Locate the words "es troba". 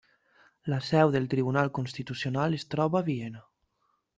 2.61-3.01